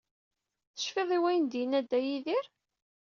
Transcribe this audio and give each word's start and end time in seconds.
Tecfiḍ 0.75 1.09
i 1.17 1.19
wayen 1.21 1.45
i 1.47 1.49
d-yenna 1.51 1.79
Dda 1.83 1.99
Yidir? 2.05 2.45